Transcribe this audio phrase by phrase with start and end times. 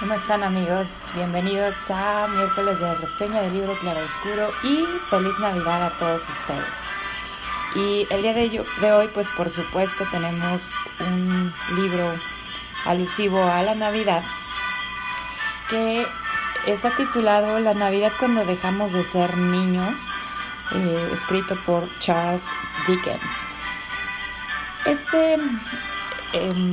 [0.00, 0.88] ¿Cómo están amigos?
[1.14, 6.74] Bienvenidos a miércoles de reseña del libro Claro Oscuro y feliz Navidad a todos ustedes.
[7.74, 10.62] Y el día de, de hoy, pues por supuesto, tenemos
[11.00, 12.14] un libro
[12.86, 14.22] alusivo a la Navidad
[15.68, 16.06] que
[16.64, 19.98] está titulado La Navidad cuando dejamos de ser niños,
[20.76, 22.42] eh, escrito por Charles
[22.86, 23.20] Dickens.
[24.86, 25.36] Este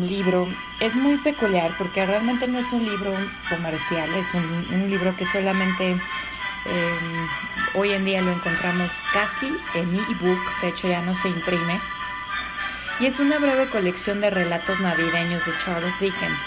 [0.08, 0.48] libro
[0.80, 3.14] es muy peculiar porque realmente no es un libro
[3.50, 7.28] comercial, es un, libro que solamente em,
[7.76, 11.80] hoy en día lo encontramos casi en ebook, de hecho ya no se imprime.
[13.00, 16.40] Y es una breve colección de relatos navideños de Charles Dickens,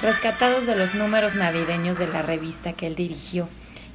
[0.00, 3.48] rescatados de los números navideños de la revista que él dirigió,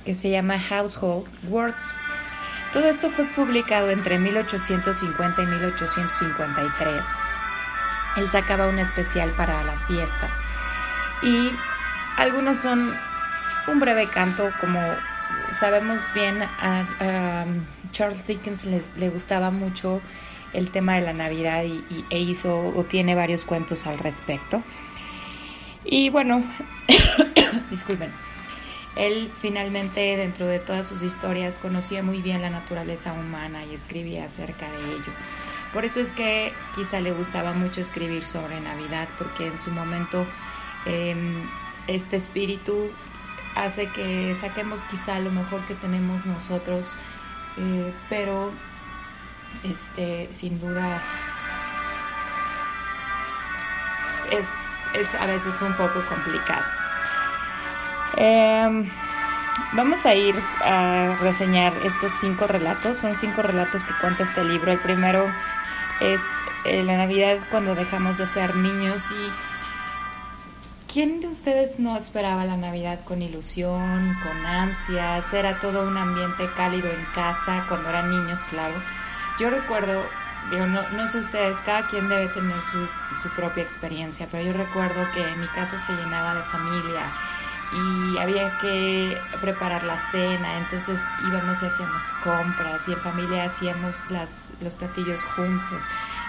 [0.06, 1.82] que se llama Household Words.
[2.72, 7.06] Todo esto fue publicado entre 1850 y 1853
[8.18, 10.34] él sacaba un especial para las fiestas.
[11.22, 11.52] Y
[12.18, 12.94] algunos son
[13.68, 14.80] un breve canto, como
[15.60, 17.46] sabemos bien, a,
[17.92, 20.02] Charles Dickens le gustaba mucho
[20.54, 24.62] el tema de la Navidad y, e hizo o tiene varios cuentos al respecto.
[25.86, 26.44] Y bueno,
[27.70, 28.12] disculpen,
[28.96, 34.26] él finalmente dentro de todas sus historias conocía muy bien la naturaleza humana y escribía
[34.26, 35.14] acerca de ello.
[35.74, 40.26] Por eso es que quizá le gustaba mucho escribir sobre Navidad, porque en su momento
[40.86, 41.48] em,
[41.88, 42.90] este espíritu
[43.56, 46.96] hace que saquemos quizá lo mejor que tenemos nosotros,
[47.58, 48.52] eh, pero
[49.64, 51.02] este, sin duda
[54.32, 56.66] es, a veces un poco complicado.
[58.16, 58.90] Em,
[59.74, 62.98] vamos a ir a reseñar estos cinco relatos.
[62.98, 64.72] Son cinco relatos que cuenta este libro.
[64.72, 65.30] El primero
[66.00, 66.22] es
[66.66, 72.58] eh, la Navidad cuando dejamos de ser niños y ¿quién de ustedes no esperaba la
[72.58, 75.34] Navidad con ilusión, con ansias?
[75.34, 78.76] Era todo un ambiente cálido en casa cuando eran niños, claro.
[79.40, 80.04] Yo recuerdo,
[80.52, 82.88] digo, no, no sé ustedes, cada quien debe tener su,
[83.22, 87.12] su propia experiencia, pero yo recuerdo que mi casa se llenaba de familia
[87.74, 94.10] y había que preparar la cena, entonces íbamos y hacíamos compras y en familia hacíamos
[94.10, 95.84] las, los platillos juntos.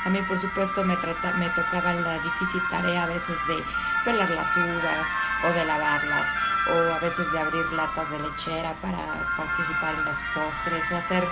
[0.05, 3.63] A mí, por supuesto, me, trata, me tocaba la difícil tarea a veces de
[4.05, 5.07] pelar las uvas
[5.45, 6.29] o de lavarlas
[6.71, 8.99] o a veces de abrir latas de lechera para
[9.37, 11.25] participar en los postres o hacer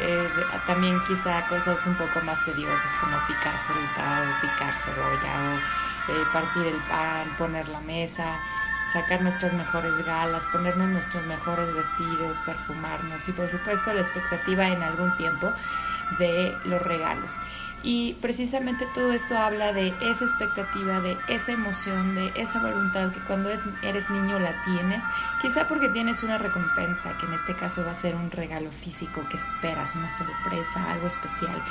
[0.00, 0.28] eh,
[0.66, 6.24] también quizá cosas un poco más tediosas como picar fruta o picar cebolla o eh,
[6.32, 8.38] partir el pan, poner la mesa
[8.92, 14.82] sacar nuestras mejores galas, ponernos nuestros mejores vestidos, perfumarnos y por supuesto la expectativa en
[14.82, 15.52] algún tiempo
[16.18, 17.32] de los regalos.
[17.82, 23.20] Y precisamente todo esto habla de esa expectativa, de esa emoción, de esa voluntad que
[23.20, 25.04] cuando eres niño la tienes,
[25.40, 29.22] quizá porque tienes una recompensa, que en este caso va a ser un regalo físico
[29.30, 31.62] que esperas, una sorpresa, algo especial.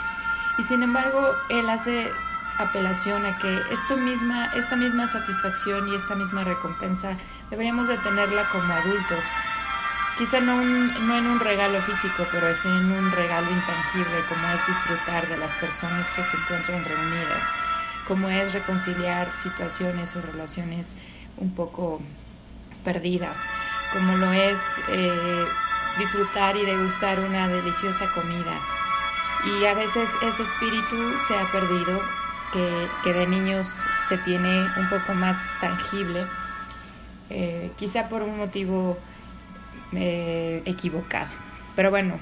[0.58, 2.10] Y sin embargo, él hace
[2.58, 7.18] apelación a que esto misma, esta misma satisfacción y esta misma recompensa
[7.50, 9.24] deberíamos de tenerla como adultos.
[10.18, 14.66] Quizá no, no en un regalo físico, pero es en un regalo intangible como es
[14.66, 17.44] disfrutar de las personas que se encuentran reunidas,
[18.08, 20.96] como es reconciliar situaciones o relaciones
[21.38, 22.02] un poco
[22.84, 23.38] perdidas,
[23.94, 25.46] como lo es eh,
[26.00, 28.60] disfrutar y degustar una deliciosa comida.
[29.46, 32.02] Y a veces ese espíritu se ha perdido
[33.04, 33.68] que, de niños
[34.08, 36.26] se tiene un poco más tangible,
[37.30, 38.98] eh, quizá por un motivo
[39.94, 41.30] eh, equivocado.
[41.76, 42.20] Pero bueno,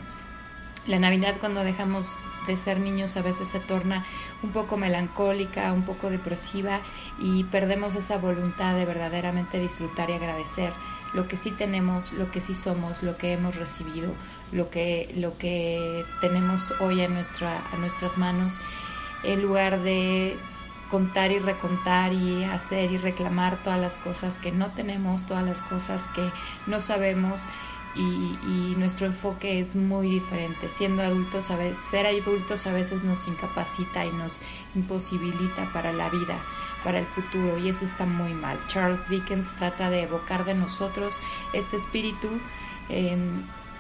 [0.88, 2.06] la Navidad cuando dejamos
[2.48, 4.06] de ser niños a veces se torna
[4.44, 6.82] un poco melancólica, un poco depresiva
[7.20, 10.74] y perdemos esa voluntad de verdaderamente disfrutar y agradecer
[11.14, 14.14] lo que sí tenemos, lo que sí somos, lo que hemos recibido,
[14.52, 18.60] lo que, lo que tenemos hoy en, nuestra, en nuestras manos
[19.26, 20.38] en lugar de
[20.90, 25.62] contar y recontar y hacer y reclamar todas las cosas que no tenemos, todas las
[25.64, 26.30] cosas que
[26.68, 27.42] no sabemos
[27.96, 30.70] y, nuestro enfoque es muy diferente.
[30.70, 34.42] Siendo adultos, a veces, ser adultos a veces nos incapacita y nos
[34.76, 36.38] imposibilita para la vida,
[36.84, 38.60] para el futuro, y eso está muy mal.
[38.68, 41.20] Charles Dickens trata de evocar de nosotros
[41.54, 42.28] este espíritu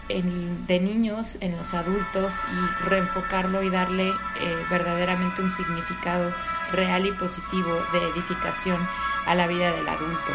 [0.08, 6.32] de niños en los adultos y reenfocarlo y darle eh, verdaderamente un significado
[6.72, 8.88] real y positivo de edificación
[9.26, 10.32] a la vida del adulto.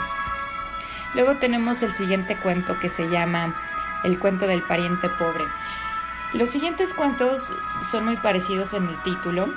[1.15, 3.55] Luego tenemos el siguiente cuento que se llama
[4.05, 5.45] El cuento del pariente pobre.
[6.33, 7.53] Los siguientes cuentos
[7.91, 9.49] son muy parecidos en el título.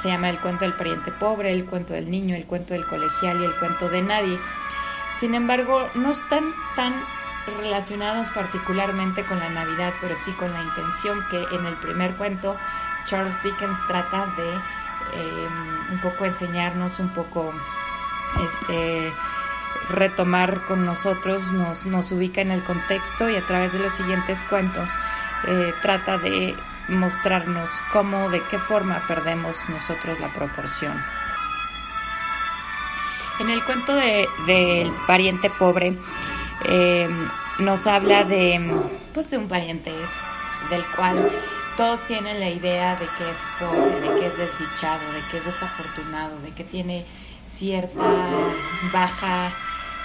[0.00, 3.40] Se llama El cuento del pariente pobre, El cuento del niño, El cuento del colegial
[3.40, 4.38] y El cuento de nadie.
[5.14, 6.94] Sin embargo, no están tan
[7.54, 12.56] relacionados particularmente con la Navidad, pero sí con la intención que en el primer cuento
[13.06, 14.50] Charles Dickens trata de
[15.14, 15.48] eh,
[15.92, 17.52] un poco enseñarnos, un poco
[18.44, 19.12] este
[19.90, 24.42] retomar con nosotros, nos, nos ubica en el contexto y a través de los siguientes
[24.44, 24.90] cuentos
[25.46, 26.56] eh, trata de
[26.88, 31.00] mostrarnos cómo, de qué forma perdemos nosotros la proporción.
[33.38, 35.96] En el cuento del de, pariente pobre
[36.64, 37.08] eh,
[37.58, 38.60] nos habla de,
[39.14, 39.92] pues, de un pariente
[40.70, 41.30] del cual
[41.76, 45.44] todos tienen la idea de que es pobre, de que es desdichado, de que es
[45.44, 47.04] desafortunado, de que tiene
[47.44, 48.02] cierta
[48.92, 49.52] baja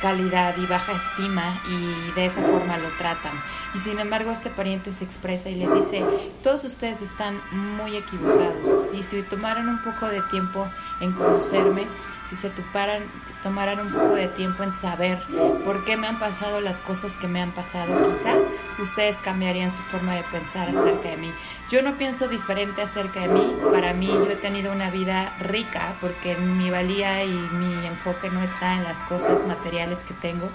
[0.01, 3.33] calidad y baja estima y de esa forma lo tratan.
[3.73, 6.03] Y sin embargo este pariente se expresa y les dice,
[6.43, 8.89] todos ustedes están muy equivocados.
[8.91, 10.67] Si se tomaran un poco de tiempo
[11.01, 11.87] en conocerme,
[12.29, 13.03] si se toparan,
[13.43, 15.21] tomaran un poco de tiempo en saber
[15.65, 18.33] por qué me han pasado las cosas que me han pasado, quizá
[18.81, 21.31] ustedes cambiarían su forma de pensar acerca de mí.
[21.69, 23.55] Yo no pienso diferente acerca de mí.
[23.71, 28.41] Para mí yo he tenido una vida rica porque mi valía y mi enfoque no
[28.41, 30.49] está en las cosas materiales que tengo,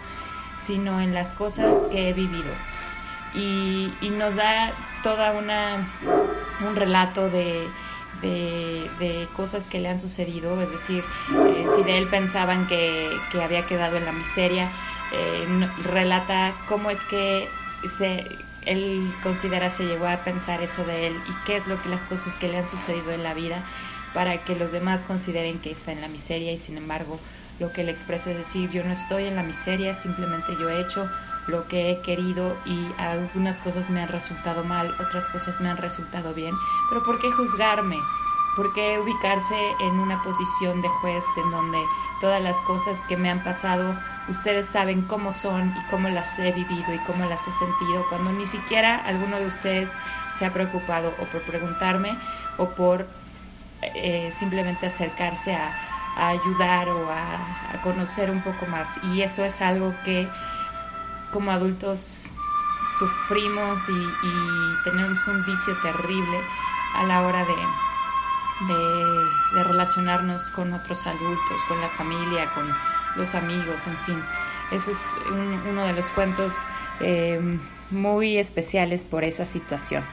[0.58, 2.52] sino en las cosas que he vivido.
[3.34, 4.72] Y, y nos da
[5.02, 5.86] toda una
[6.66, 7.68] un relato de
[8.22, 13.10] de, cosas que le han sucedido, es decir, eh, si de él pensaban que,
[13.42, 14.70] había quedado en la miseria,
[15.12, 17.48] eh, relata cómo es que
[17.96, 18.26] se,
[18.66, 22.02] él considera se llegó a pensar eso de él y qué es lo que las
[22.02, 23.62] cosas que le han sucedido en la vida
[24.12, 27.20] para que los demás consideren que está en la miseria y sin embargo
[27.60, 30.80] lo que le expresa es decir yo no estoy en la miseria, simplemente yo he
[30.80, 31.08] hecho
[31.46, 35.76] lo que he querido y algunas cosas me han resultado mal, otras cosas me han
[35.76, 36.54] resultado bien,
[36.88, 37.96] pero ¿por qué juzgarme?
[38.56, 41.78] ¿Por qué ubicarse en una posición de juez en donde
[42.20, 43.94] todas las cosas que me han pasado,
[44.28, 48.32] ustedes saben cómo son y cómo las he vivido y cómo las he sentido, cuando
[48.32, 49.90] ni siquiera alguno de ustedes
[50.38, 52.16] se ha preocupado o por preguntarme
[52.56, 53.06] o por
[53.82, 55.70] eh, simplemente acercarse a,
[56.18, 58.98] ayudar o a, a conocer un poco más?
[59.12, 60.26] Y eso es algo que
[61.36, 62.24] como adultos
[62.98, 66.40] sufrimos y, tenemos un vicio terrible
[66.94, 68.74] a la hora de,
[69.54, 72.74] de, relacionarnos con otros adultos, con la familia, con
[73.16, 74.24] los amigos, en fin.
[74.70, 74.98] Eso es
[75.30, 76.54] uno de los cuentos
[77.00, 77.58] eh,
[77.90, 80.04] muy especiales por esa situación.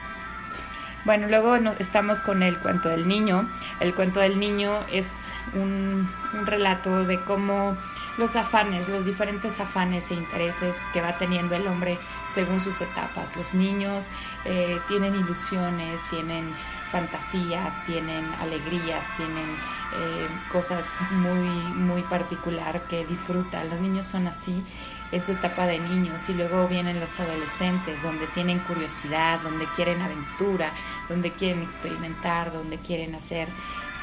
[1.06, 3.48] Bueno, luego estamos con el cuento del niño.
[3.80, 6.06] El cuento del niño es un
[6.44, 7.78] relato de cómo
[8.16, 13.36] los afanes, los diferentes afanes e intereses que va teniendo el hombre según sus etapas.
[13.36, 14.06] Los niños
[14.44, 16.54] eh, tienen ilusiones, tienen
[16.92, 19.56] fantasías, tienen alegrías, tienen
[19.96, 23.68] eh, cosas muy, muy particular que disfrutan.
[23.68, 24.62] Los niños son así,
[25.10, 30.02] es su etapa de niños y luego vienen los adolescentes donde tienen curiosidad, donde quieren
[30.02, 30.72] aventura,
[31.08, 33.48] donde quieren experimentar, donde quieren hacer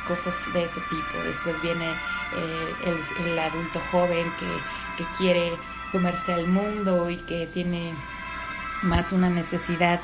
[0.07, 1.23] cosas de ese tipo.
[1.25, 4.45] Después viene eh, el, adulto joven que,
[5.17, 5.53] quiere
[5.91, 7.91] comerse al mundo y que tiene
[8.83, 9.99] más una necesidad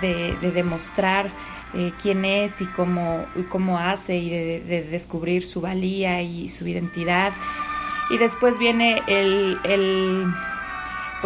[0.00, 1.32] de, demostrar
[1.74, 7.32] eh, quién es y cómo, cómo hace y de, descubrir su valía y su identidad.
[8.10, 9.58] Y después viene el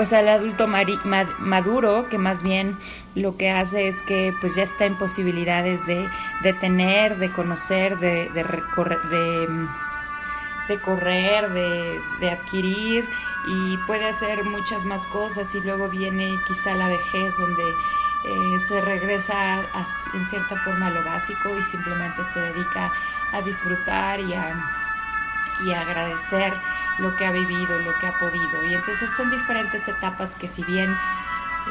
[0.00, 2.78] pues al adulto maduro que más bien
[3.14, 6.09] lo que hace es que pues ya está en posibilidades de,
[6.42, 8.42] de tener, de conocer, de, de,
[10.69, 13.04] de correr, de, de, adquirir
[13.47, 17.69] y puede hacer muchas más cosas y luego viene quizá la vejez donde
[18.25, 19.61] eh, se regresa
[20.14, 22.90] en cierta forma a lo básico y simplemente se dedica
[23.35, 24.80] a disfrutar y a,
[25.64, 26.52] y agradecer
[26.99, 28.64] lo que ha vivido, lo que ha podido.
[28.64, 30.97] Y entonces son diferentes etapas que si bien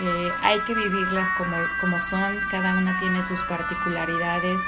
[0.01, 4.61] eh, hay que vivirlas como, como son, cada una tiene sus particularidades,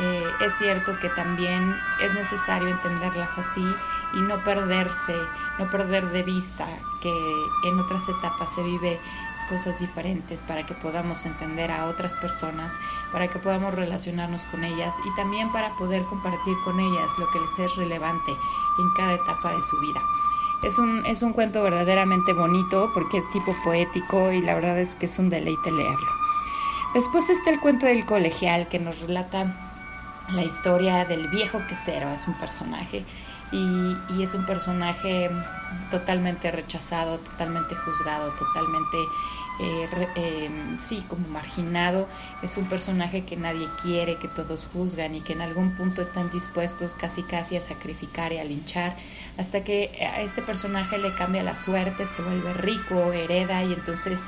[0.00, 3.74] eh, es cierto que también es necesario entenderlas así
[4.14, 5.16] y no perderse,
[5.58, 6.66] no perder de vista
[7.00, 9.00] que en otras etapas se vive
[9.48, 12.72] cosas diferentes, para que podamos entender a otras personas,
[13.12, 17.40] para que podamos relacionarnos con ellas y también para poder compartir con ellas lo que
[17.40, 20.00] les es relevante en cada etapa de su vida.
[20.62, 24.94] Es un, es un cuento verdaderamente bonito porque es tipo poético y la verdad es
[24.96, 26.12] que es un deleite leerlo.
[26.94, 29.54] Después está el cuento del colegial que nos relata
[30.30, 33.04] la historia del viejo quesero, es un personaje
[33.52, 35.30] y, es un personaje
[35.90, 38.98] totalmente rechazado, totalmente juzgado, totalmente,
[39.60, 42.08] eh, eh, sí, como marginado.
[42.42, 46.30] Es un personaje que nadie quiere, que todos juzgan y que en algún punto están
[46.30, 48.96] dispuestos casi casi a sacrificar y a linchar,
[49.38, 54.20] hasta que a este personaje le cambia la suerte, se vuelve rico, hereda y entonces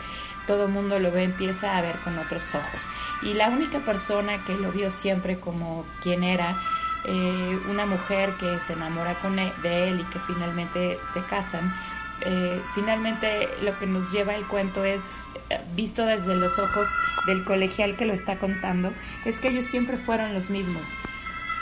[0.47, 2.89] todo el mundo lo ve, empieza a ver con otros ojos.
[3.23, 6.61] Y la única persona que lo vio siempre como quien era,
[7.05, 11.23] eh, una mujer que se enamora con él, e, de él y que finalmente se
[11.25, 11.75] casan.
[12.23, 16.89] Eh, finalmente lo que nos lleva el cuento es, eh, visto desde los ojos
[17.27, 18.93] del colegial que lo está contando,
[19.25, 20.83] es que ellos siempre fueron los mismos.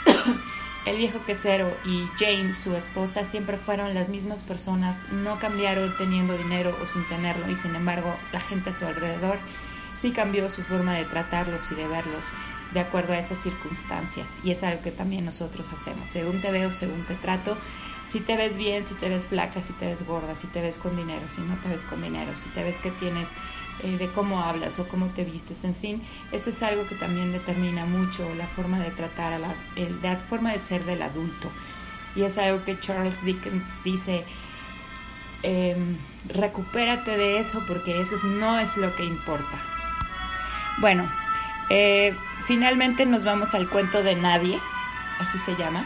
[0.85, 6.37] el viejo quesero y Jane, su esposa, siempre fueron las mismas personas, no cambiaron teniendo
[6.37, 9.37] dinero o sin tenerlo y sin embargo la gente a su alrededor
[9.95, 12.25] sí cambió su forma de tratarlos y de verlos
[12.73, 14.37] de acuerdo a esas circunstancias.
[14.43, 16.09] Y es algo que también nosotros hacemos.
[16.09, 17.57] Según te veo, según te trato,
[18.05, 20.77] si te ves bien, si te ves flaca, si te ves gorda, si te ves
[20.77, 23.27] con dinero, si no te ves con dinero, si te ves que tienes
[23.83, 27.31] eh, de cómo hablas o cómo te vistes, en fin, eso es algo que también
[27.31, 29.55] determina mucho la forma de tratar a la,
[30.01, 31.51] la forma de ser del adulto.
[32.15, 34.25] Y es algo que Charles Dickens dice,
[35.43, 35.97] em,
[36.27, 39.59] recupérate de eso porque eso no es lo que importa.
[40.79, 41.09] Bueno,
[41.69, 44.59] eh, finalmente nos vamos al cuento de nadie,
[45.19, 45.85] así se llama.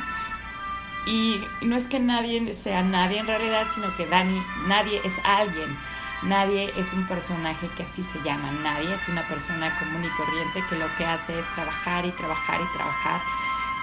[1.05, 5.77] Y no es que nadie sea nadie en realidad, sino que Dani, nadie es alguien.
[6.23, 8.49] Nadie es un personaje que así se llama.
[8.63, 12.61] Nadie es una persona común y corriente que lo que hace es trabajar y trabajar
[12.61, 13.21] y trabajar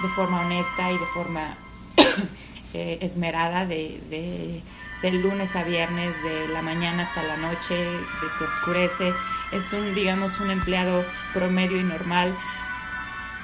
[0.03, 1.55] de forma honesta y de forma
[2.75, 4.63] eh, esmerada de, de,
[5.03, 9.13] del lunes a viernes, de la mañana hasta la noche, de que oscurece.
[9.53, 12.35] Es un, digamos, un empleado promedio y normal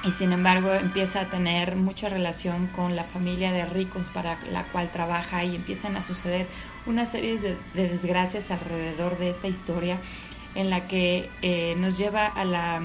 [0.05, 4.63] y sin embargo empieza a tener mucha relación con la familia de ricos para la
[4.65, 6.47] cual trabaja y empiezan a suceder
[6.87, 9.99] una serie de, desgracias alrededor de esta historia
[10.55, 12.83] en la que eh, nos lleva a la,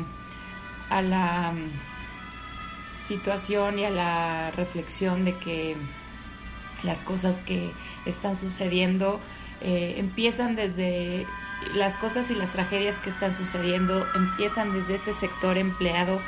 [0.90, 1.92] a la mm,
[2.94, 5.76] situación y a la reflexión de que
[6.82, 7.72] las cosas que
[8.06, 9.20] están sucediendo
[9.62, 11.28] eh, empiezan desde
[11.74, 16.20] las cosas y las tragedias que están sucediendo empiezan desde este sector empleado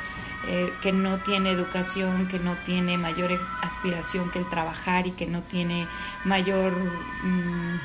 [0.46, 5.26] eh, que no tiene educación, que no tiene mayor aspiración que el trabajar y que
[5.26, 5.88] no tiene
[6.24, 7.80] mayor mm,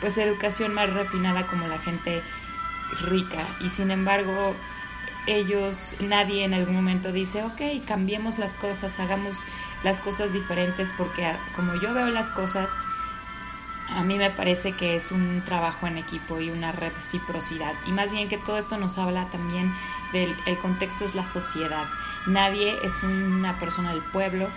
[0.00, 2.22] pues educación más refinada como la gente
[3.02, 3.46] rica.
[3.60, 4.54] Y sin embargo
[5.26, 9.34] ellos nadie en algún momento dice ok cambiemos las cosas hagamos
[9.84, 12.70] las cosas diferentes porque como yo veo las cosas
[13.96, 17.72] a mí me parece que es un trabajo en equipo y una reciprocidad.
[17.86, 19.74] Y más bien que todo esto nos habla también
[20.12, 21.86] del el contexto es la sociedad.
[22.26, 24.48] Nadie es una persona del pueblo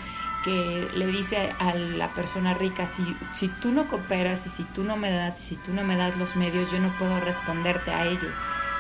[0.44, 4.84] que le dice a la persona rica, si, si tú no cooperas y si tú
[4.84, 7.92] no me das y si tú no me das los medios, yo no puedo responderte
[7.92, 8.30] a ello.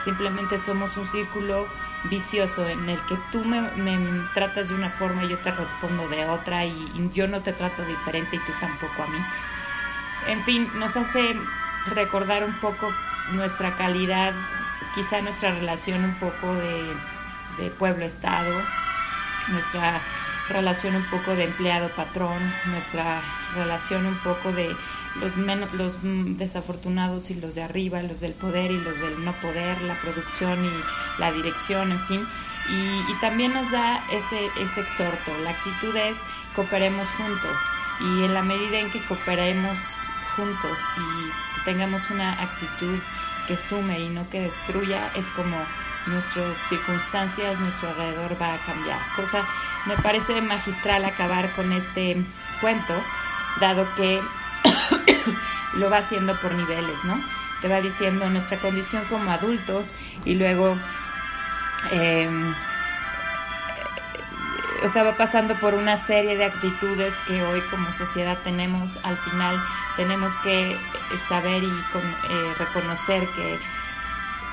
[0.03, 1.67] Simplemente somos un círculo
[2.09, 3.97] vicioso en el que tú me, me
[4.33, 7.85] tratas de una forma y yo te respondo de otra y yo no te trato
[7.85, 9.17] diferente y tú tampoco a mí
[10.27, 11.35] en fin, nos hace
[11.87, 12.91] recordar un poco
[13.31, 14.33] nuestra calidad,
[14.95, 18.61] quizá nuestra relación un poco de, pueblo-estado,
[19.49, 20.01] nuestra
[20.49, 23.21] relación un poco de empleado-patrón, nuestra
[23.55, 24.75] relación un poco de
[25.19, 29.33] los, menos, los desafortunados y los de arriba, los del poder y los del no
[29.33, 32.27] poder, la producción y la dirección, en fin.
[32.69, 35.31] Y, también nos da ese, ese exhorto.
[35.43, 36.17] La actitud es
[36.55, 37.57] cooperemos juntos
[37.99, 39.77] y en la medida en que cooperemos
[40.35, 42.99] juntos y tengamos una actitud
[43.47, 45.57] que sume y no que destruya, es como
[46.07, 48.99] nuestras circunstancias, nuestro alrededor va a cambiar.
[49.15, 49.45] Cosa,
[49.85, 52.17] me parece magistral acabar con este
[52.61, 52.93] cuento,
[53.59, 54.21] dado que
[55.75, 57.21] lo va haciendo por niveles, ¿no?
[57.61, 59.93] Te va diciendo nuestra condición como adultos
[60.25, 60.77] y luego...
[61.91, 62.29] Eh,
[64.83, 68.99] o sea, va pasando por una serie de actitudes que hoy como sociedad tenemos.
[69.03, 69.57] Al final
[69.95, 70.77] tenemos que eh,
[71.27, 73.53] saber y eh, reconocer que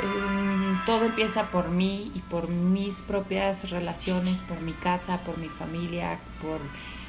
[0.05, 5.49] em, todo empieza por mí y por mis propias relaciones, por mi casa, por mi
[5.49, 6.61] familia, por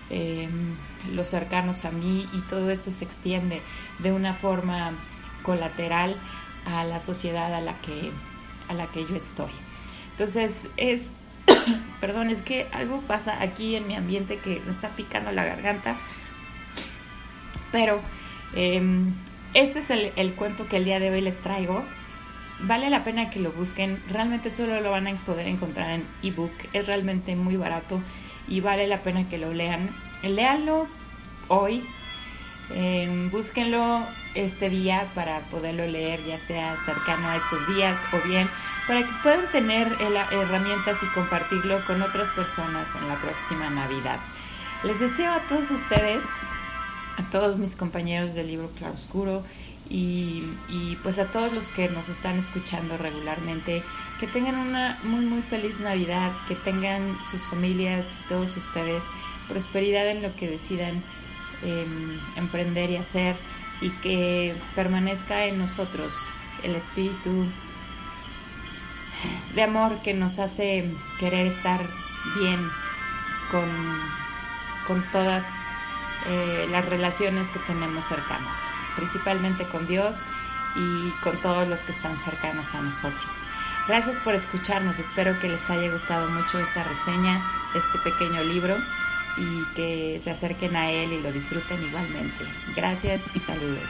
[0.10, 0.76] em,
[1.14, 3.62] los cercanos a mí y todo esto se extiende
[4.00, 4.94] de una forma
[5.44, 6.18] colateral
[6.66, 8.12] a la sociedad a la que,
[8.68, 9.52] a la que yo estoy.
[10.12, 11.14] Entonces es,
[12.02, 15.96] perdón, es que algo pasa aquí en mi ambiente que me está picando la garganta,
[17.72, 18.02] pero
[18.56, 19.14] em,
[19.54, 21.86] este es el, el cuento que el día de hoy les traigo
[22.64, 24.02] vale la pena que lo busquen.
[24.10, 26.52] Realmente solo lo van a poder encontrar en ebook.
[26.74, 28.02] Es realmente muy barato
[28.48, 29.96] y vale la pena que lo lean.
[30.24, 30.88] Léanlo
[31.48, 31.84] hoy.
[32.74, 38.50] Eh, búsquenlo este día para poderlo leer, ya sea cercano a estos días o bien
[38.88, 39.88] para que puedan tener
[40.32, 44.20] herramientas y compartirlo con otras personas en la próxima Navidad.
[44.84, 46.24] Les deseo a todos ustedes,
[47.18, 49.44] a todos mis compañeros del libro Claroscuro
[49.90, 50.44] y,
[51.04, 53.84] pues a todos los que nos están escuchando regularmente,
[54.20, 59.04] que tengan una muy muy feliz Navidad, que tengan sus familias y todos ustedes
[59.50, 61.04] prosperidad en lo que decidan
[61.64, 63.36] em, emprender y hacer
[63.82, 66.14] y que permanezca en nosotros
[66.64, 67.46] el espíritu
[69.56, 70.90] de amor que nos hace
[71.20, 71.88] querer estar
[72.40, 72.60] bien
[73.50, 73.70] con,
[74.88, 75.60] con todas
[76.28, 78.58] eh, las relaciones que tenemos cercanas
[78.96, 80.16] principalmente con Dios
[80.76, 83.32] y con todos los que están cercanos a nosotros.
[83.88, 88.78] Gracias por escucharnos, espero que les haya gustado mucho esta reseña, este pequeño libro
[89.38, 92.46] y que se acerquen a él y lo disfruten igualmente.
[92.76, 93.90] Gracias y saludos.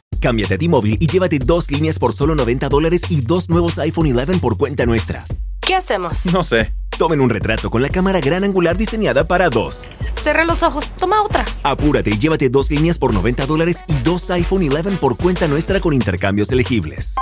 [0.21, 4.15] Cámbiate a T-Mobile y llévate dos líneas por solo 90 dólares y dos nuevos iPhone
[4.15, 5.23] 11 por cuenta nuestra.
[5.59, 6.27] ¿Qué hacemos?
[6.27, 6.73] No sé.
[6.97, 9.87] Tomen un retrato con la cámara gran angular diseñada para dos.
[10.23, 11.45] Cerra los ojos, toma otra.
[11.63, 15.79] Apúrate y llévate dos líneas por 90 dólares y dos iPhone 11 por cuenta nuestra
[15.79, 17.15] con intercambios elegibles.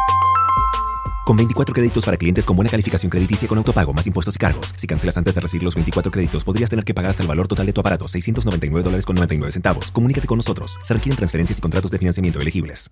[1.30, 4.74] Con 24 créditos para clientes con buena calificación crediticia con autopago más impuestos y cargos.
[4.76, 7.48] Si cancelas antes de recibir los 24 créditos, podrías tener que pagar hasta el valor
[7.48, 9.92] total de tu aparato, 699 dólares con 99 centavos.
[9.92, 10.80] Comunícate con nosotros.
[10.82, 12.88] Se requieren transferencias y contratos de financiamiento elegibles.